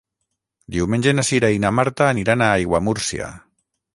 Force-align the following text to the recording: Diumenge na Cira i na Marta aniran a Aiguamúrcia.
Diumenge 0.75 1.13
na 1.17 1.25
Cira 1.27 1.51
i 1.57 1.59
na 1.67 1.71
Marta 1.81 2.09
aniran 2.13 2.45
a 2.45 2.49
Aiguamúrcia. 2.57 3.31